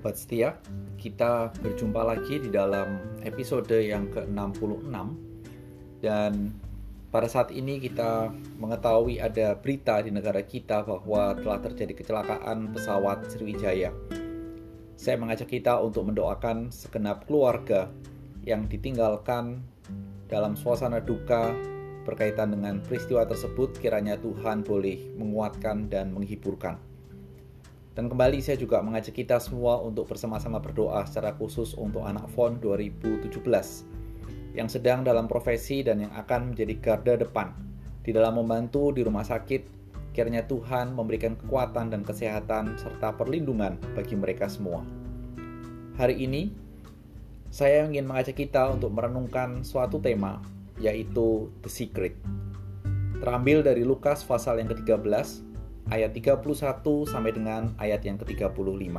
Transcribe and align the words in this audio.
Sobat 0.00 0.16
setia, 0.16 0.56
kita 0.96 1.52
berjumpa 1.60 2.00
lagi 2.00 2.40
di 2.40 2.48
dalam 2.48 3.20
episode 3.20 3.68
yang 3.68 4.08
ke-66 4.08 4.96
dan 6.00 6.56
pada 7.12 7.28
saat 7.28 7.52
ini 7.52 7.76
kita 7.76 8.32
mengetahui 8.56 9.20
ada 9.20 9.52
berita 9.60 10.00
di 10.00 10.08
negara 10.08 10.40
kita 10.40 10.88
bahwa 10.88 11.36
telah 11.36 11.60
terjadi 11.60 11.92
kecelakaan 11.92 12.72
pesawat 12.72 13.28
Sriwijaya. 13.28 13.92
Saya 14.96 15.20
mengajak 15.20 15.52
kita 15.52 15.76
untuk 15.84 16.08
mendoakan 16.08 16.72
segenap 16.72 17.28
keluarga 17.28 17.92
yang 18.48 18.72
ditinggalkan 18.72 19.60
dalam 20.32 20.56
suasana 20.56 21.04
duka 21.04 21.52
berkaitan 22.08 22.56
dengan 22.56 22.80
peristiwa 22.80 23.28
tersebut 23.28 23.76
kiranya 23.76 24.16
Tuhan 24.16 24.64
boleh 24.64 25.12
menguatkan 25.20 25.92
dan 25.92 26.16
menghiburkan. 26.16 26.89
Dan 27.90 28.06
kembali 28.06 28.38
saya 28.38 28.54
juga 28.54 28.78
mengajak 28.80 29.18
kita 29.18 29.42
semua 29.42 29.82
untuk 29.82 30.06
bersama-sama 30.06 30.62
berdoa 30.62 31.02
secara 31.10 31.34
khusus 31.34 31.74
untuk 31.74 32.06
anak 32.06 32.30
FON 32.30 32.62
2017 32.62 33.34
yang 34.54 34.70
sedang 34.70 35.02
dalam 35.02 35.26
profesi 35.26 35.82
dan 35.82 36.02
yang 36.06 36.12
akan 36.14 36.54
menjadi 36.54 36.74
garda 36.78 37.14
depan 37.18 37.50
di 38.06 38.10
dalam 38.14 38.38
membantu 38.38 38.94
di 38.94 39.02
rumah 39.02 39.26
sakit. 39.26 39.82
Kiranya 40.10 40.42
Tuhan 40.42 40.90
memberikan 40.90 41.38
kekuatan 41.38 41.94
dan 41.94 42.02
kesehatan 42.02 42.74
serta 42.74 43.14
perlindungan 43.14 43.78
bagi 43.94 44.18
mereka 44.18 44.50
semua. 44.50 44.82
Hari 45.94 46.18
ini 46.18 46.50
saya 47.50 47.86
ingin 47.86 48.06
mengajak 48.06 48.38
kita 48.38 48.70
untuk 48.74 48.90
merenungkan 48.94 49.62
suatu 49.66 50.02
tema 50.02 50.42
yaitu 50.78 51.50
The 51.62 51.70
Secret. 51.70 52.14
Terambil 53.20 53.60
dari 53.62 53.84
Lukas 53.84 54.24
pasal 54.24 54.62
yang 54.62 54.72
ke-13 54.72 55.49
ayat 55.90 56.14
31 56.14 56.42
sampai 57.04 57.34
dengan 57.34 57.74
ayat 57.76 58.00
yang 58.06 58.16
ke-35. 58.16 58.94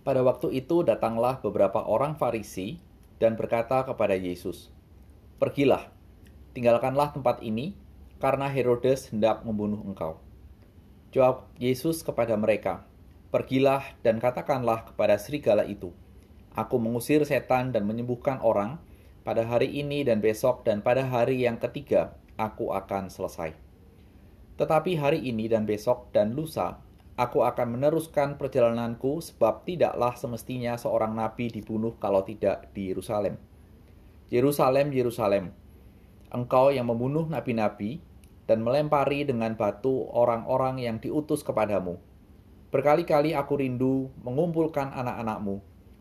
Pada 0.00 0.20
waktu 0.24 0.48
itu 0.56 0.82
datanglah 0.82 1.38
beberapa 1.44 1.84
orang 1.84 2.16
Farisi 2.16 2.80
dan 3.20 3.36
berkata 3.36 3.84
kepada 3.84 4.16
Yesus, 4.16 4.72
"Pergilah, 5.36 5.92
tinggalkanlah 6.56 7.12
tempat 7.12 7.44
ini, 7.44 7.76
karena 8.18 8.48
Herodes 8.48 9.12
hendak 9.12 9.44
membunuh 9.44 9.84
engkau." 9.84 10.18
Jawab 11.12 11.46
Yesus 11.60 12.00
kepada 12.00 12.34
mereka, 12.34 12.88
"Pergilah 13.28 13.84
dan 14.02 14.18
katakanlah 14.18 14.88
kepada 14.88 15.20
serigala 15.20 15.68
itu, 15.68 15.92
Aku 16.58 16.82
mengusir 16.82 17.22
setan 17.22 17.70
dan 17.70 17.86
menyembuhkan 17.86 18.42
orang, 18.42 18.82
pada 19.20 19.44
hari 19.44 19.68
ini 19.68 20.02
dan 20.02 20.24
besok 20.24 20.64
dan 20.64 20.80
pada 20.80 21.04
hari 21.04 21.44
yang 21.44 21.60
ketiga 21.60 22.16
aku 22.40 22.72
akan 22.72 23.12
selesai. 23.12 23.52
Tetapi 24.56 24.96
hari 24.96 25.20
ini 25.24 25.48
dan 25.48 25.64
besok 25.64 26.12
dan 26.12 26.32
lusa 26.36 26.80
aku 27.20 27.44
akan 27.44 27.76
meneruskan 27.76 28.40
perjalananku 28.40 29.20
sebab 29.20 29.68
tidaklah 29.68 30.16
semestinya 30.16 30.80
seorang 30.80 31.12
nabi 31.12 31.52
dibunuh 31.52 31.92
kalau 32.00 32.24
tidak 32.24 32.72
di 32.72 32.88
Yerusalem. 32.88 33.36
Yerusalem, 34.32 34.88
Yerusalem, 34.94 35.52
engkau 36.32 36.72
yang 36.72 36.88
membunuh 36.88 37.28
nabi-nabi 37.28 38.00
dan 38.48 38.64
melempari 38.64 39.28
dengan 39.28 39.52
batu 39.52 40.08
orang-orang 40.10 40.80
yang 40.80 40.96
diutus 40.96 41.44
kepadamu. 41.44 42.00
Berkali-kali 42.70 43.34
aku 43.34 43.58
rindu 43.58 44.14
mengumpulkan 44.22 44.94
anak-anakmu, 44.94 45.58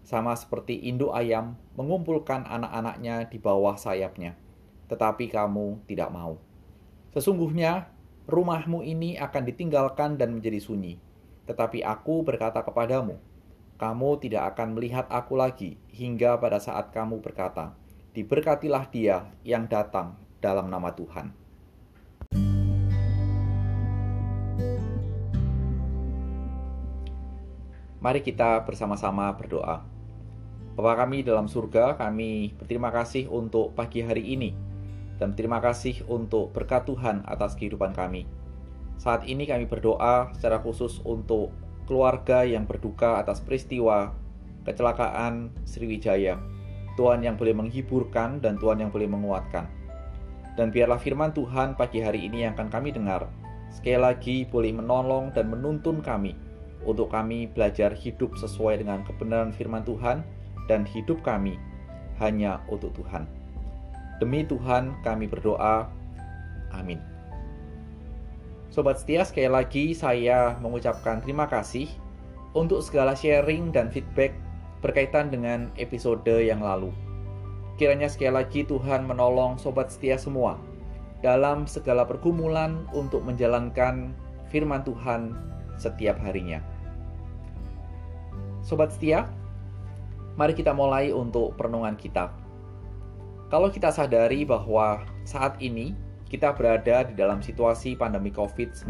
sama 0.09 0.33
seperti 0.33 0.89
induk 0.89 1.13
ayam 1.13 1.53
mengumpulkan 1.77 2.41
anak-anaknya 2.49 3.29
di 3.29 3.37
bawah 3.37 3.77
sayapnya. 3.77 4.33
Tetapi 4.89 5.29
kamu 5.29 5.85
tidak 5.85 6.09
mau. 6.09 6.41
Sesungguhnya 7.13 7.93
rumahmu 8.25 8.81
ini 8.81 9.21
akan 9.21 9.45
ditinggalkan 9.45 10.17
dan 10.17 10.33
menjadi 10.33 10.57
sunyi. 10.57 10.97
Tetapi 11.45 11.85
aku 11.85 12.25
berkata 12.25 12.65
kepadamu, 12.65 13.21
kamu 13.77 14.09
tidak 14.17 14.57
akan 14.57 14.73
melihat 14.73 15.05
aku 15.13 15.37
lagi 15.37 15.77
hingga 15.93 16.41
pada 16.41 16.57
saat 16.57 16.89
kamu 16.89 17.21
berkata, 17.21 17.77
diberkatilah 18.17 18.89
dia 18.89 19.29
yang 19.45 19.69
datang 19.69 20.17
dalam 20.41 20.73
nama 20.73 20.89
Tuhan. 20.89 21.37
Mari 28.01 28.25
kita 28.25 28.65
bersama-sama 28.65 29.29
berdoa. 29.37 29.98
Bapa 30.77 31.05
kami 31.05 31.25
dalam 31.25 31.47
surga, 31.47 31.97
kami 31.97 32.53
berterima 32.57 32.89
kasih 32.93 33.29
untuk 33.29 33.73
pagi 33.73 34.03
hari 34.03 34.35
ini 34.35 34.51
dan 35.19 35.35
terima 35.35 35.59
kasih 35.59 36.05
untuk 36.07 36.55
berkat 36.55 36.87
Tuhan 36.87 37.27
atas 37.27 37.53
kehidupan 37.59 37.91
kami. 37.91 38.23
Saat 38.99 39.27
ini 39.27 39.47
kami 39.47 39.67
berdoa 39.67 40.31
secara 40.35 40.59
khusus 40.63 41.03
untuk 41.03 41.51
keluarga 41.87 42.47
yang 42.47 42.63
berduka 42.67 43.19
atas 43.19 43.43
peristiwa 43.43 44.15
kecelakaan 44.63 45.51
Sriwijaya. 45.67 46.39
Tuhan 46.95 47.23
yang 47.23 47.39
boleh 47.39 47.55
menghiburkan 47.55 48.43
dan 48.43 48.59
Tuhan 48.59 48.83
yang 48.83 48.91
boleh 48.91 49.07
menguatkan. 49.07 49.67
Dan 50.59 50.75
biarlah 50.75 50.99
firman 50.99 51.31
Tuhan 51.31 51.79
pagi 51.79 52.03
hari 52.03 52.27
ini 52.27 52.43
yang 52.43 52.59
akan 52.59 52.67
kami 52.67 52.91
dengar 52.91 53.31
sekali 53.69 53.99
lagi 54.01 54.37
boleh 54.49 54.73
menolong 54.73 55.31
dan 55.31 55.47
menuntun 55.47 56.01
kami 56.01 56.33
untuk 56.83 57.13
kami 57.13 57.47
belajar 57.53 57.93
hidup 57.93 58.33
sesuai 58.35 58.81
dengan 58.81 59.05
kebenaran 59.05 59.53
firman 59.53 59.85
Tuhan 59.85 60.25
dan 60.69 60.85
hidup 60.85 61.19
kami 61.25 61.57
hanya 62.21 62.61
untuk 62.69 62.93
Tuhan. 62.93 63.25
Demi 64.21 64.45
Tuhan 64.45 64.93
kami 65.01 65.25
berdoa. 65.25 65.89
Amin. 66.69 67.01
Sobat 68.69 69.01
setia, 69.01 69.25
sekali 69.25 69.49
lagi 69.49 69.97
saya 69.97 70.53
mengucapkan 70.61 71.25
terima 71.25 71.49
kasih 71.49 71.89
untuk 72.53 72.85
segala 72.85 73.17
sharing 73.17 73.73
dan 73.73 73.89
feedback 73.89 74.37
berkaitan 74.85 75.33
dengan 75.33 75.73
episode 75.81 76.29
yang 76.29 76.61
lalu. 76.61 76.93
Kiranya 77.81 78.11
sekali 78.11 78.35
lagi 78.37 78.61
Tuhan 78.67 79.09
menolong 79.09 79.57
sobat 79.57 79.89
setia 79.89 80.19
semua 80.19 80.59
dalam 81.25 81.65
segala 81.65 82.05
pergumulan 82.05 82.85
untuk 82.93 83.23
menjalankan 83.25 84.13
firman 84.51 84.83
Tuhan 84.85 85.33
setiap 85.79 86.19
harinya. 86.19 86.59
Sobat 88.59 88.91
setia, 88.93 89.25
Mari 90.39 90.55
kita 90.55 90.71
mulai 90.71 91.11
untuk 91.11 91.59
perenungan 91.59 91.99
kita. 91.99 92.31
Kalau 93.51 93.67
kita 93.67 93.91
sadari 93.91 94.47
bahwa 94.47 95.03
saat 95.27 95.59
ini 95.59 95.91
kita 96.31 96.55
berada 96.55 97.03
di 97.03 97.11
dalam 97.11 97.43
situasi 97.43 97.99
pandemi 97.99 98.31
COVID-19, 98.31 98.87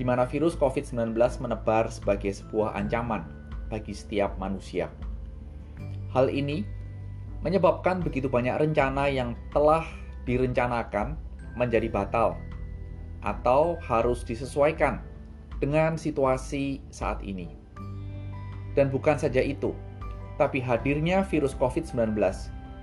di 0.00 0.04
mana 0.08 0.24
virus 0.24 0.56
COVID-19 0.56 1.12
menebar 1.36 1.92
sebagai 1.92 2.32
sebuah 2.32 2.72
ancaman 2.80 3.28
bagi 3.68 3.92
setiap 3.92 4.32
manusia. 4.40 4.88
Hal 6.16 6.32
ini 6.32 6.64
menyebabkan 7.44 8.00
begitu 8.00 8.32
banyak 8.32 8.56
rencana 8.56 9.12
yang 9.12 9.36
telah 9.52 9.84
direncanakan 10.24 11.20
menjadi 11.60 11.92
batal 11.92 12.40
atau 13.20 13.76
harus 13.84 14.24
disesuaikan 14.24 15.04
dengan 15.60 16.00
situasi 16.00 16.80
saat 16.88 17.20
ini. 17.20 17.63
Dan 18.74 18.90
bukan 18.90 19.14
saja 19.18 19.38
itu, 19.38 19.70
tapi 20.34 20.58
hadirnya 20.58 21.22
virus 21.22 21.54
COVID-19 21.54 22.18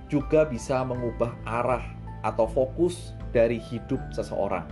juga 0.08 0.48
bisa 0.48 0.80
mengubah 0.84 1.32
arah 1.44 1.84
atau 2.24 2.48
fokus 2.48 3.12
dari 3.32 3.60
hidup 3.60 4.00
seseorang. 4.12 4.68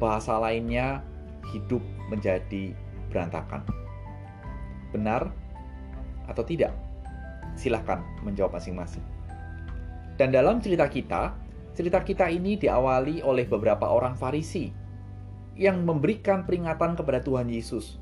Bahasa 0.00 0.40
lainnya, 0.40 1.04
hidup 1.52 1.80
menjadi 2.08 2.72
berantakan. 3.12 3.64
Benar 4.92 5.28
atau 6.28 6.44
tidak? 6.44 6.72
Silahkan 7.58 8.00
menjawab 8.24 8.56
masing-masing. 8.56 9.02
Dan 10.16 10.32
dalam 10.32 10.60
cerita 10.60 10.86
kita, 10.86 11.32
cerita 11.72 12.04
kita 12.04 12.28
ini 12.28 12.60
diawali 12.60 13.24
oleh 13.24 13.48
beberapa 13.48 13.88
orang 13.88 14.14
Farisi 14.14 14.68
yang 15.56 15.82
memberikan 15.84 16.44
peringatan 16.44 16.96
kepada 16.96 17.20
Tuhan 17.24 17.48
Yesus 17.48 18.00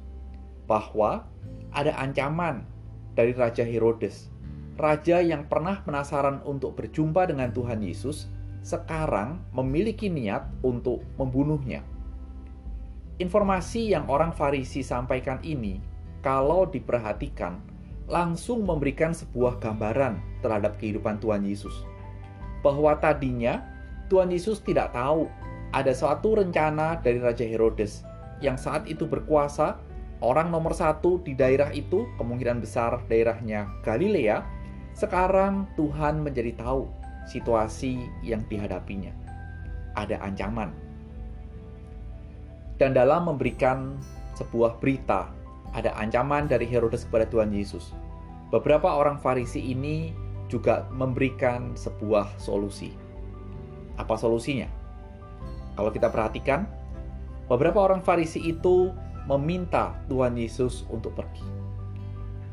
bahwa 0.68 1.24
ada 1.72 1.96
ancaman 1.98 2.64
dari 3.18 3.34
Raja 3.34 3.66
Herodes. 3.66 4.30
Raja 4.78 5.18
yang 5.18 5.50
pernah 5.50 5.82
penasaran 5.82 6.38
untuk 6.46 6.78
berjumpa 6.78 7.26
dengan 7.26 7.50
Tuhan 7.50 7.82
Yesus 7.82 8.30
sekarang 8.62 9.42
memiliki 9.50 10.06
niat 10.06 10.46
untuk 10.62 11.02
membunuhnya. 11.18 11.82
Informasi 13.18 13.90
yang 13.90 14.06
orang 14.06 14.30
Farisi 14.30 14.86
sampaikan 14.86 15.42
ini, 15.42 15.82
kalau 16.22 16.70
diperhatikan, 16.70 17.58
langsung 18.06 18.62
memberikan 18.62 19.10
sebuah 19.10 19.58
gambaran 19.58 20.22
terhadap 20.40 20.78
kehidupan 20.78 21.18
Tuhan 21.18 21.42
Yesus. 21.42 21.74
Bahwa 22.62 22.94
tadinya 23.02 23.66
Tuhan 24.06 24.30
Yesus 24.30 24.62
tidak 24.62 24.94
tahu 24.94 25.26
ada 25.74 25.92
suatu 25.92 26.38
rencana 26.38 27.02
dari 27.02 27.18
Raja 27.18 27.44
Herodes 27.44 28.06
yang 28.38 28.54
saat 28.54 28.86
itu 28.86 29.04
berkuasa 29.04 29.76
orang 30.24 30.50
nomor 30.50 30.74
satu 30.74 31.22
di 31.22 31.34
daerah 31.34 31.70
itu, 31.70 32.06
kemungkinan 32.18 32.62
besar 32.62 32.98
daerahnya 33.06 33.70
Galilea, 33.86 34.42
sekarang 34.98 35.70
Tuhan 35.78 36.26
menjadi 36.26 36.58
tahu 36.58 36.90
situasi 37.30 38.02
yang 38.26 38.42
dihadapinya. 38.50 39.14
Ada 39.94 40.18
ancaman. 40.22 40.74
Dan 42.78 42.94
dalam 42.94 43.26
memberikan 43.26 43.98
sebuah 44.38 44.78
berita, 44.78 45.30
ada 45.74 45.94
ancaman 45.98 46.46
dari 46.46 46.64
Herodes 46.64 47.06
kepada 47.06 47.26
Tuhan 47.26 47.50
Yesus. 47.50 47.90
Beberapa 48.48 48.88
orang 48.88 49.20
Farisi 49.20 49.60
ini 49.60 50.14
juga 50.48 50.88
memberikan 50.94 51.76
sebuah 51.76 52.38
solusi. 52.40 52.94
Apa 54.00 54.16
solusinya? 54.16 54.70
Kalau 55.76 55.90
kita 55.92 56.08
perhatikan, 56.08 56.64
beberapa 57.50 57.84
orang 57.84 58.00
Farisi 58.00 58.40
itu 58.40 58.94
meminta 59.28 59.92
Tuhan 60.08 60.34
Yesus 60.34 60.88
untuk 60.88 61.12
pergi. 61.12 61.44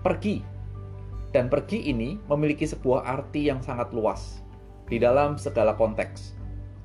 Pergi. 0.03 0.37
Dan 1.31 1.47
pergi 1.47 1.91
ini 1.91 2.19
memiliki 2.27 2.67
sebuah 2.67 3.07
arti 3.07 3.47
yang 3.47 3.59
sangat 3.63 3.91
luas 3.91 4.43
di 4.87 4.99
dalam 4.99 5.35
segala 5.35 5.75
konteks 5.75 6.35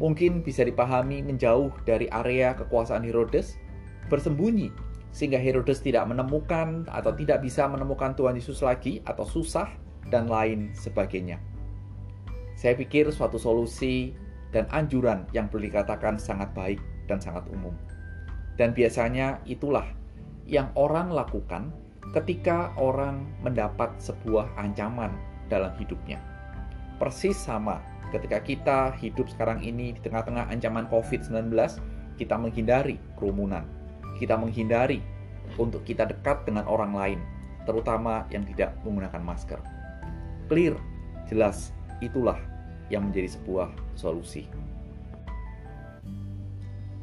mungkin 0.00 0.40
bisa 0.40 0.64
dipahami 0.64 1.20
menjauh 1.20 1.68
dari 1.84 2.08
area 2.08 2.56
kekuasaan 2.56 3.04
Herodes, 3.04 3.60
bersembunyi 4.08 4.72
sehingga 5.12 5.36
Herodes 5.36 5.84
tidak 5.84 6.08
menemukan 6.08 6.88
atau 6.88 7.12
tidak 7.12 7.44
bisa 7.44 7.68
menemukan 7.68 8.16
Tuhan 8.16 8.34
Yesus 8.34 8.64
lagi 8.64 9.04
atau 9.04 9.28
susah 9.28 9.68
dan 10.08 10.26
lain 10.26 10.72
sebagainya. 10.72 11.36
Saya 12.56 12.74
pikir 12.74 13.12
suatu 13.12 13.36
solusi 13.36 14.16
dan 14.50 14.66
anjuran 14.72 15.28
yang 15.36 15.46
perlu 15.52 15.68
dikatakan 15.68 16.16
sangat 16.16 16.50
baik 16.56 16.80
dan 17.06 17.20
sangat 17.20 17.44
umum. 17.52 17.76
Dan 18.58 18.72
biasanya 18.74 19.38
itulah 19.46 19.86
yang 20.46 20.70
orang 20.74 21.14
lakukan 21.14 21.70
ketika 22.10 22.74
orang 22.74 23.22
mendapat 23.44 23.94
sebuah 24.02 24.50
ancaman 24.58 25.14
dalam 25.46 25.70
hidupnya. 25.78 26.18
Persis 26.98 27.38
sama 27.38 27.78
ketika 28.10 28.42
kita 28.42 28.78
hidup 28.98 29.30
sekarang 29.30 29.62
ini 29.62 29.94
di 29.94 30.00
tengah-tengah 30.02 30.50
ancaman 30.50 30.90
COVID-19, 30.90 31.54
kita 32.18 32.34
menghindari 32.36 32.98
kerumunan. 33.16 33.64
Kita 34.18 34.36
menghindari 34.36 35.00
untuk 35.56 35.86
kita 35.86 36.04
dekat 36.04 36.44
dengan 36.44 36.68
orang 36.68 36.92
lain, 36.92 37.20
terutama 37.64 38.28
yang 38.28 38.44
tidak 38.44 38.76
menggunakan 38.84 39.22
masker. 39.22 39.60
Clear, 40.50 40.76
jelas, 41.30 41.72
itulah 42.02 42.36
yang 42.90 43.08
menjadi 43.08 43.38
sebuah 43.38 43.70
solusi. 43.94 44.50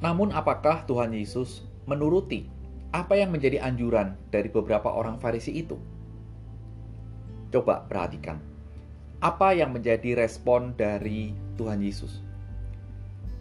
Namun 0.04 0.30
apakah 0.30 0.86
Tuhan 0.86 1.14
Yesus 1.14 1.66
menuruti 1.90 2.46
apa 2.94 3.18
yang 3.18 3.34
menjadi 3.34 3.62
anjuran 3.66 4.14
dari 4.30 4.48
beberapa 4.50 4.94
orang 4.94 5.18
Farisi 5.18 5.58
itu? 5.58 5.78
Coba 7.50 7.88
perhatikan 7.88 8.58
apa 9.18 9.50
yang 9.58 9.74
menjadi 9.74 10.14
respon 10.14 10.78
dari 10.78 11.34
Tuhan 11.58 11.82
Yesus? 11.82 12.22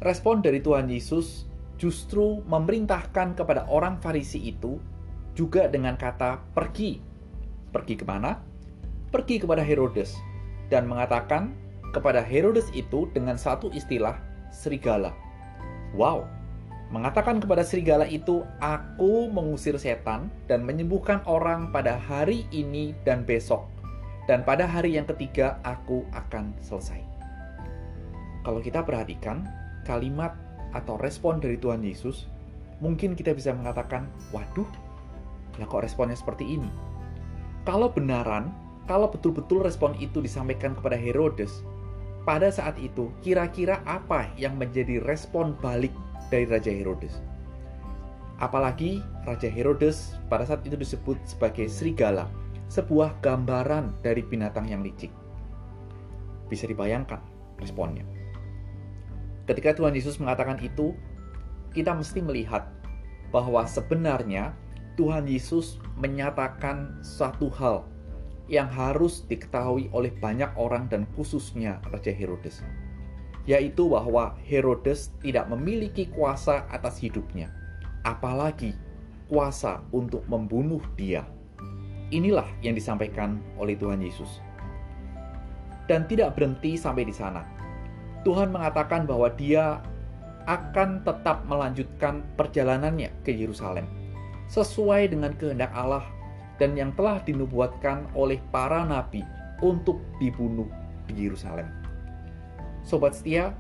Respon 0.00 0.40
dari 0.40 0.64
Tuhan 0.64 0.88
Yesus 0.88 1.44
justru 1.76 2.40
memerintahkan 2.48 3.36
kepada 3.36 3.68
orang 3.68 4.00
Farisi 4.00 4.40
itu 4.48 4.80
juga 5.36 5.68
dengan 5.68 6.00
kata 6.00 6.40
pergi. 6.56 7.00
Pergi 7.72 7.94
ke 8.00 8.08
mana? 8.08 8.40
Pergi 9.12 9.36
kepada 9.36 9.60
Herodes 9.60 10.16
dan 10.72 10.88
mengatakan 10.88 11.52
kepada 11.92 12.24
Herodes 12.24 12.72
itu 12.72 13.08
dengan 13.12 13.36
satu 13.36 13.68
istilah 13.72 14.16
serigala. 14.48 15.12
Wow, 15.92 16.24
mengatakan 16.90 17.42
kepada 17.42 17.66
serigala 17.66 18.06
itu, 18.06 18.46
"Aku 18.62 19.30
mengusir 19.30 19.74
setan 19.78 20.30
dan 20.46 20.62
menyembuhkan 20.62 21.22
orang 21.26 21.74
pada 21.74 21.98
hari 21.98 22.46
ini 22.54 22.94
dan 23.02 23.26
besok." 23.26 23.76
dan 24.26 24.42
pada 24.42 24.66
hari 24.66 24.98
yang 24.98 25.06
ketiga 25.06 25.62
aku 25.62 26.02
akan 26.12 26.50
selesai. 26.58 26.98
Kalau 28.42 28.58
kita 28.62 28.82
perhatikan 28.82 29.46
kalimat 29.86 30.34
atau 30.74 30.98
respon 30.98 31.38
dari 31.38 31.58
Tuhan 31.58 31.82
Yesus, 31.82 32.26
mungkin 32.82 33.14
kita 33.14 33.32
bisa 33.34 33.54
mengatakan, 33.54 34.10
waduh, 34.34 34.66
lah 35.56 35.66
kok 35.66 35.82
responnya 35.82 36.18
seperti 36.18 36.58
ini? 36.58 36.70
Kalau 37.66 37.90
benaran, 37.90 38.50
kalau 38.86 39.10
betul-betul 39.10 39.66
respon 39.66 39.94
itu 39.98 40.22
disampaikan 40.22 40.74
kepada 40.78 40.94
Herodes, 40.94 41.66
pada 42.26 42.50
saat 42.50 42.78
itu 42.82 43.10
kira-kira 43.22 43.82
apa 43.86 44.30
yang 44.34 44.58
menjadi 44.58 45.02
respon 45.02 45.54
balik 45.62 45.94
dari 46.28 46.46
Raja 46.46 46.73
Herodes? 46.73 47.19
Apalagi 48.37 49.00
Raja 49.25 49.49
Herodes 49.49 50.19
pada 50.28 50.44
saat 50.44 50.61
itu 50.69 50.76
disebut 50.76 51.17
sebagai 51.25 51.70
serigala, 51.73 52.28
sebuah 52.69 53.17
gambaran 53.25 54.05
dari 54.05 54.20
binatang 54.20 54.69
yang 54.69 54.84
licik. 54.84 55.08
Bisa 56.52 56.69
dibayangkan 56.69 57.19
responnya. 57.58 58.05
Ketika 59.46 59.73
Tuhan 59.78 59.94
Yesus 59.94 60.19
mengatakan 60.19 60.58
itu, 60.61 60.93
kita 61.73 61.94
mesti 61.94 62.20
melihat 62.20 62.69
bahwa 63.31 63.64
sebenarnya 63.64 64.52
Tuhan 64.99 65.28
Yesus 65.28 65.78
menyatakan 65.96 67.00
satu 67.05 67.52
hal 67.52 67.84
yang 68.46 68.70
harus 68.70 69.26
diketahui 69.26 69.90
oleh 69.90 70.14
banyak 70.23 70.49
orang 70.55 70.87
dan 70.87 71.05
khususnya 71.14 71.82
Raja 71.90 72.14
Herodes, 72.14 72.62
yaitu 73.46 73.87
bahwa 73.87 74.34
Herodes 74.43 75.14
tidak 75.22 75.46
memiliki 75.46 76.10
kuasa 76.10 76.66
atas 76.70 76.98
hidupnya, 76.98 77.54
apalagi 78.02 78.75
kuasa 79.31 79.82
untuk 79.94 80.26
membunuh 80.26 80.82
dia. 80.98 81.22
Inilah 82.10 82.46
yang 82.62 82.75
disampaikan 82.75 83.43
oleh 83.58 83.75
Tuhan 83.78 84.02
Yesus. 84.02 84.43
Dan 85.87 86.06
tidak 86.10 86.34
berhenti 86.34 86.75
sampai 86.75 87.06
di 87.06 87.14
sana. 87.14 87.46
Tuhan 88.26 88.50
mengatakan 88.50 89.06
bahwa 89.06 89.31
Dia 89.34 89.78
akan 90.46 91.02
tetap 91.02 91.46
melanjutkan 91.46 92.22
perjalanannya 92.38 93.10
ke 93.26 93.34
Yerusalem 93.34 93.87
sesuai 94.46 95.10
dengan 95.10 95.34
kehendak 95.34 95.75
Allah 95.75 96.06
dan 96.62 96.78
yang 96.78 96.94
telah 96.94 97.19
dinubuatkan 97.26 98.06
oleh 98.14 98.38
para 98.54 98.87
nabi 98.87 99.26
untuk 99.58 99.99
dibunuh 100.22 100.70
di 101.10 101.26
Yerusalem. 101.26 101.85
Sobat 102.86 103.18
setia, 103.18 103.50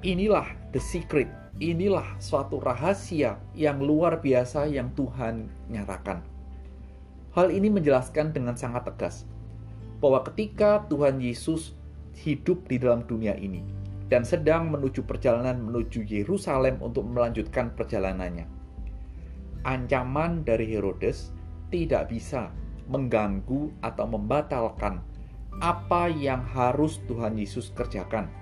inilah 0.00 0.48
the 0.72 0.80
secret, 0.80 1.28
inilah 1.60 2.16
suatu 2.16 2.64
rahasia 2.64 3.36
yang 3.52 3.76
luar 3.76 4.24
biasa 4.24 4.64
yang 4.72 4.88
Tuhan 4.96 5.52
nyatakan. 5.68 6.24
Hal 7.36 7.52
ini 7.52 7.68
menjelaskan 7.68 8.32
dengan 8.32 8.56
sangat 8.56 8.88
tegas 8.88 9.28
bahwa 10.00 10.24
ketika 10.32 10.88
Tuhan 10.88 11.20
Yesus 11.20 11.76
hidup 12.24 12.64
di 12.72 12.80
dalam 12.80 13.04
dunia 13.04 13.36
ini 13.36 13.60
dan 14.08 14.24
sedang 14.24 14.72
menuju 14.72 15.04
perjalanan 15.04 15.60
menuju 15.60 16.00
Yerusalem 16.08 16.80
untuk 16.80 17.04
melanjutkan 17.04 17.76
perjalanannya, 17.76 18.48
ancaman 19.68 20.40
dari 20.40 20.64
Herodes 20.72 21.36
tidak 21.68 22.08
bisa 22.08 22.48
mengganggu 22.88 23.76
atau 23.84 24.08
membatalkan 24.08 25.04
apa 25.60 26.08
yang 26.08 26.40
harus 26.48 26.96
Tuhan 27.04 27.36
Yesus 27.36 27.76
kerjakan. 27.76 28.39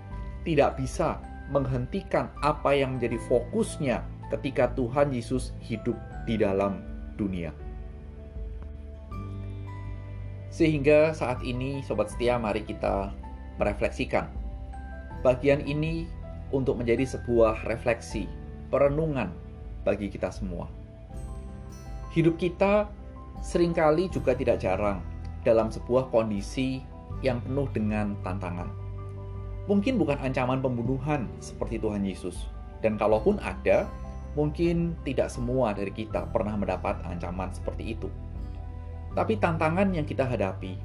Tidak 0.49 0.81
bisa 0.81 1.21
menghentikan 1.53 2.33
apa 2.41 2.73
yang 2.73 2.97
menjadi 2.97 3.21
fokusnya 3.29 4.01
ketika 4.33 4.73
Tuhan 4.73 5.13
Yesus 5.13 5.53
hidup 5.61 5.93
di 6.25 6.41
dalam 6.41 6.81
dunia. 7.21 7.53
Sehingga 10.49 11.13
saat 11.13 11.45
ini 11.45 11.85
sobat 11.85 12.09
setia 12.09 12.41
mari 12.41 12.65
kita 12.65 13.13
merefleksikan. 13.61 14.25
Bagian 15.21 15.61
ini 15.69 16.09
untuk 16.49 16.81
menjadi 16.81 17.05
sebuah 17.05 17.69
refleksi, 17.69 18.25
perenungan 18.73 19.29
bagi 19.85 20.09
kita 20.09 20.33
semua. 20.33 20.65
Hidup 22.17 22.41
kita 22.41 22.89
sering 23.45 23.77
kali 23.77 24.09
juga 24.09 24.33
tidak 24.33 24.65
jarang 24.65 25.05
dalam 25.45 25.69
sebuah 25.69 26.09
kondisi 26.09 26.81
yang 27.21 27.45
penuh 27.45 27.69
dengan 27.69 28.17
tantangan. 28.25 28.88
Mungkin 29.69 30.01
bukan 30.01 30.17
ancaman 30.25 30.65
pembunuhan 30.65 31.29
seperti 31.45 31.77
Tuhan 31.77 32.01
Yesus, 32.01 32.49
dan 32.81 32.97
kalaupun 32.97 33.37
ada, 33.45 33.85
mungkin 34.33 34.97
tidak 35.05 35.29
semua 35.29 35.77
dari 35.77 35.93
kita 35.93 36.25
pernah 36.33 36.57
mendapat 36.57 37.05
ancaman 37.05 37.53
seperti 37.53 37.93
itu. 37.93 38.09
Tapi 39.13 39.37
tantangan 39.37 39.93
yang 39.93 40.09
kita 40.09 40.25
hadapi 40.25 40.81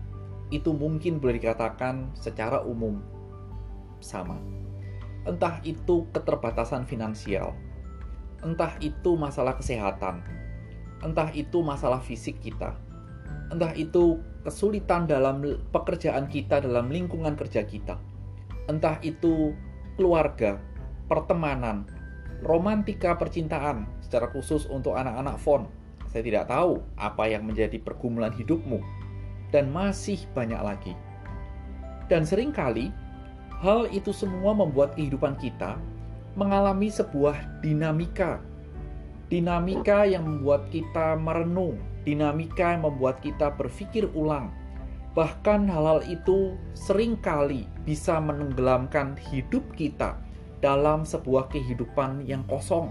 itu 0.51 0.69
mungkin 0.75 1.23
boleh 1.23 1.39
dikatakan 1.39 2.11
secara 2.11 2.59
umum 2.61 2.99
sama. 4.03 4.35
Entah 5.23 5.63
itu 5.63 6.03
keterbatasan 6.11 6.83
finansial, 6.83 7.55
entah 8.43 8.75
itu 8.83 9.15
masalah 9.15 9.55
kesehatan, 9.55 10.19
entah 10.99 11.31
itu 11.31 11.63
masalah 11.63 12.03
fisik 12.03 12.43
kita, 12.43 12.75
entah 13.47 13.71
itu 13.71 14.19
kesulitan 14.43 15.07
dalam 15.07 15.39
pekerjaan 15.71 16.27
kita, 16.27 16.59
dalam 16.59 16.91
lingkungan 16.91 17.39
kerja 17.39 17.63
kita, 17.63 17.95
entah 18.71 18.99
itu 19.03 19.51
keluarga, 19.95 20.59
pertemanan, 21.09 21.87
romantika 22.43 23.15
percintaan, 23.15 23.87
secara 24.03 24.29
khusus 24.31 24.67
untuk 24.67 24.95
anak-anak 24.95 25.39
font, 25.39 25.67
saya 26.11 26.23
tidak 26.23 26.51
tahu 26.51 26.81
apa 26.99 27.23
yang 27.25 27.47
menjadi 27.47 27.79
pergumulan 27.81 28.31
hidupmu, 28.33 28.79
dan 29.49 29.69
masih 29.69 30.21
banyak 30.33 30.59
lagi. 30.59 30.93
Dan 32.11 32.27
sering 32.27 32.51
kali, 32.51 32.91
hal 33.63 33.87
itu 33.89 34.11
semua 34.11 34.51
membuat 34.51 34.93
kehidupan 34.99 35.39
kita 35.39 35.79
mengalami 36.33 36.89
sebuah 36.89 37.61
dinamika 37.61 38.41
dinamika 39.33 40.05
yang 40.05 40.29
membuat 40.29 40.69
kita 40.69 41.17
merenung, 41.17 41.81
dinamika 42.05 42.77
yang 42.77 42.85
membuat 42.85 43.17
kita 43.17 43.49
berpikir 43.49 44.05
ulang. 44.13 44.53
Bahkan 45.13 45.69
hal-hal 45.69 46.01
itu 46.09 46.57
sering 46.73 47.21
kali 47.21 47.69
bisa 47.85 48.17
menenggelamkan 48.17 49.13
hidup 49.29 49.61
kita 49.77 50.17
dalam 50.57 51.05
sebuah 51.05 51.53
kehidupan 51.53 52.25
yang 52.25 52.41
kosong. 52.49 52.89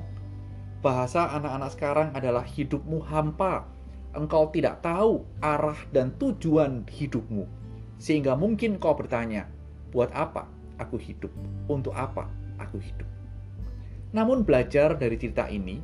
Bahasa 0.83 1.35
anak-anak 1.35 1.71
sekarang 1.75 2.09
adalah 2.15 2.47
hidupmu 2.47 3.03
hampa. 3.03 3.67
Engkau 4.15 4.53
tidak 4.55 4.85
tahu 4.85 5.25
arah 5.43 5.79
dan 5.91 6.15
tujuan 6.21 6.87
hidupmu. 6.87 7.49
Sehingga 7.99 8.39
mungkin 8.39 8.79
kau 8.79 8.95
bertanya, 8.95 9.49
buat 9.91 10.13
apa 10.15 10.47
aku 10.79 11.01
hidup? 11.01 11.33
Untuk 11.67 11.97
apa 11.97 12.29
aku 12.61 12.79
hidup? 12.79 13.09
Namun 14.13 14.45
belajar 14.45 14.95
dari 15.01 15.17
cerita 15.17 15.49
ini, 15.49 15.81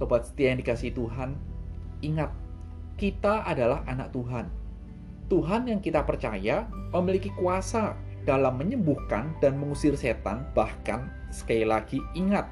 Sobat 0.00 0.24
setia 0.24 0.56
yang 0.56 0.64
dikasih 0.64 0.96
Tuhan, 0.96 1.36
ingat, 2.00 2.32
kita 2.96 3.44
adalah 3.44 3.84
anak 3.84 4.08
Tuhan. 4.16 4.59
Tuhan 5.30 5.70
yang 5.70 5.78
kita 5.78 6.02
percaya 6.02 6.66
memiliki 6.90 7.30
kuasa 7.38 7.94
dalam 8.26 8.58
menyembuhkan 8.58 9.30
dan 9.38 9.56
mengusir 9.56 9.94
setan, 9.94 10.42
bahkan 10.52 11.08
sekali 11.30 11.62
lagi 11.64 12.02
ingat, 12.18 12.44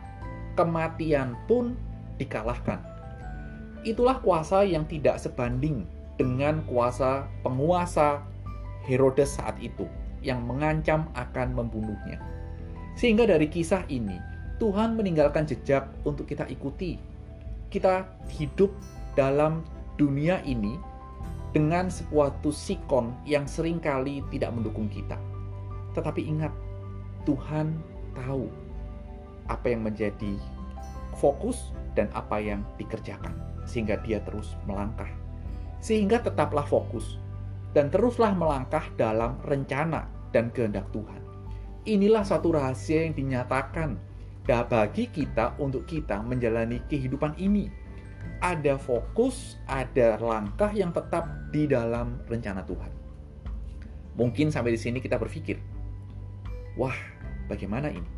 kematian 0.55 1.35
pun 1.51 1.75
dikalahkan. 2.17 2.79
Itulah 3.83 4.23
kuasa 4.23 4.63
yang 4.63 4.87
tidak 4.87 5.19
sebanding 5.19 5.85
dengan 6.15 6.63
kuasa 6.71 7.27
penguasa 7.43 8.23
Herodes 8.87 9.37
saat 9.37 9.59
itu 9.59 9.85
yang 10.23 10.43
mengancam 10.47 11.11
akan 11.19 11.55
membunuhnya. 11.55 12.23
Sehingga 12.95 13.27
dari 13.27 13.47
kisah 13.51 13.87
ini, 13.91 14.19
Tuhan 14.59 14.99
meninggalkan 14.99 15.47
jejak 15.47 15.87
untuk 16.03 16.27
kita 16.27 16.47
ikuti 16.51 16.99
kita 17.69 18.09
hidup 18.33 18.73
dalam 19.13 19.61
dunia 20.01 20.41
ini 20.49 20.81
dengan 21.57 21.89
sesuatu 21.89 22.53
sikon 22.53 23.17
yang 23.25 23.49
sering 23.49 23.81
kali 23.81 24.21
tidak 24.29 24.53
mendukung 24.53 24.87
kita. 24.93 25.17
Tetapi 25.97 26.21
ingat, 26.25 26.53
Tuhan 27.25 27.77
tahu 28.13 28.49
apa 29.49 29.67
yang 29.73 29.89
menjadi 29.89 30.37
fokus 31.17 31.73
dan 31.97 32.13
apa 32.13 32.39
yang 32.39 32.61
dikerjakan, 32.77 33.33
sehingga 33.65 33.99
dia 34.05 34.21
terus 34.23 34.55
melangkah. 34.69 35.09
Sehingga 35.81 36.21
tetaplah 36.21 36.67
fokus 36.67 37.17
dan 37.73 37.89
teruslah 37.89 38.35
melangkah 38.35 38.85
dalam 38.99 39.41
rencana 39.47 40.09
dan 40.35 40.53
kehendak 40.53 40.89
Tuhan. 40.93 41.23
Inilah 41.89 42.27
satu 42.27 42.53
rahasia 42.53 43.09
yang 43.09 43.17
dinyatakan 43.17 43.97
bagi 44.49 45.13
kita 45.13 45.57
untuk 45.61 45.85
kita 45.85 46.25
menjalani 46.25 46.81
kehidupan 46.89 47.37
ini. 47.37 47.88
Ada 48.39 48.79
fokus, 48.79 49.59
ada 49.67 50.21
langkah 50.21 50.71
yang 50.71 50.95
tetap 50.95 51.27
di 51.51 51.67
dalam 51.67 52.23
rencana 52.31 52.63
Tuhan. 52.63 52.93
Mungkin 54.15 54.51
sampai 54.51 54.75
di 54.75 54.81
sini 54.81 54.99
kita 55.03 55.19
berpikir, 55.19 55.59
wah, 56.79 56.95
bagaimana 57.51 57.91
ini? 57.91 58.11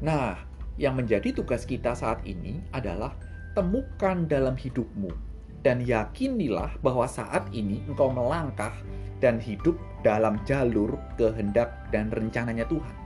Nah, 0.00 0.36
yang 0.80 0.96
menjadi 0.96 1.36
tugas 1.36 1.68
kita 1.68 1.92
saat 1.92 2.24
ini 2.24 2.64
adalah 2.72 3.12
temukan 3.52 4.24
dalam 4.24 4.56
hidupmu 4.56 5.12
dan 5.60 5.84
yakinilah 5.84 6.72
bahwa 6.80 7.04
saat 7.04 7.44
ini 7.52 7.84
engkau 7.86 8.08
melangkah 8.08 8.72
dan 9.20 9.38
hidup 9.38 9.76
dalam 10.02 10.40
jalur 10.48 10.96
kehendak 11.20 11.70
dan 11.94 12.10
rencananya 12.10 12.66
Tuhan. 12.66 12.96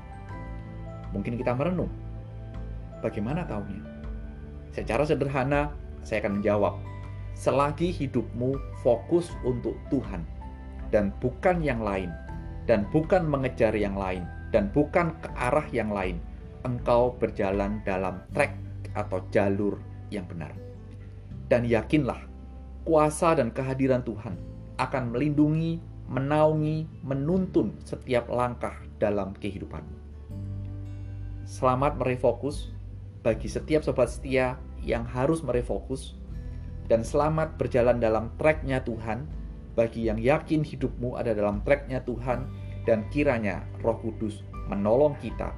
Mungkin 1.13 1.37
kita 1.37 1.53
merenung, 1.53 1.93
Bagaimana 3.05 3.45
tahunya? 3.45 3.85
Secara 4.73 5.05
sederhana, 5.05 5.73
saya 6.07 6.23
akan 6.23 6.39
menjawab. 6.39 6.79
Selagi 7.35 7.91
hidupmu 7.91 8.55
fokus 8.87 9.35
untuk 9.43 9.75
Tuhan 9.91 10.23
dan 10.95 11.11
bukan 11.19 11.59
yang 11.59 11.83
lain, 11.83 12.15
dan 12.71 12.87
bukan 12.95 13.27
mengejar 13.27 13.75
yang 13.75 13.99
lain, 13.99 14.23
dan 14.55 14.71
bukan 14.71 15.11
ke 15.19 15.29
arah 15.35 15.67
yang 15.75 15.91
lain, 15.91 16.23
engkau 16.63 17.19
berjalan 17.19 17.83
dalam 17.83 18.23
trek 18.31 18.55
atau 18.95 19.19
jalur 19.35 19.83
yang 20.15 20.25
benar. 20.31 20.55
Dan 21.51 21.67
yakinlah, 21.67 22.23
kuasa 22.87 23.35
dan 23.35 23.51
kehadiran 23.51 24.07
Tuhan 24.07 24.39
akan 24.79 25.13
melindungi, 25.13 25.83
menaungi, 26.07 26.87
menuntun 27.03 27.75
setiap 27.83 28.31
langkah 28.31 28.79
dalam 29.03 29.35
kehidupanmu. 29.37 29.99
Selamat 31.47 31.99
merefokus 31.99 32.75
bagi 33.23 33.47
setiap 33.47 33.83
sobat 33.83 34.11
setia 34.11 34.59
yang 34.85 35.05
harus 35.07 35.41
merefokus 35.41 36.17
dan 36.87 37.03
selamat 37.03 37.59
berjalan 37.59 37.99
dalam 37.99 38.31
treknya 38.39 38.83
Tuhan 38.83 39.27
bagi 39.77 40.09
yang 40.09 40.17
yakin 40.17 40.65
hidupmu 40.65 41.19
ada 41.21 41.37
dalam 41.37 41.61
treknya 41.63 42.01
Tuhan 42.03 42.49
dan 42.89 43.05
kiranya 43.11 43.67
roh 43.83 43.99
kudus 43.99 44.41
menolong 44.71 45.19
kita 45.19 45.53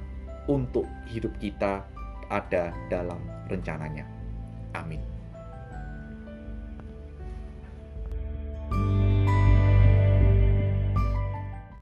untuk 0.48 0.88
hidup 1.12 1.32
kita 1.38 1.84
ada 2.32 2.72
dalam 2.88 3.20
rencananya. 3.48 4.04
Amin. 4.76 5.17